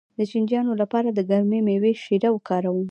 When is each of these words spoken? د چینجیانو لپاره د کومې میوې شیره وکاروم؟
د 0.17 0.19
چینجیانو 0.31 0.73
لپاره 0.81 1.07
د 1.11 1.19
کومې 1.29 1.59
میوې 1.67 1.91
شیره 2.03 2.29
وکاروم؟ 2.31 2.79